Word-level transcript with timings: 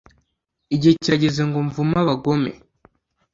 igihe 0.73 0.93
kirageze 1.01 1.41
ngo 1.47 1.57
mvume 1.67 1.97
abagome 2.03 2.51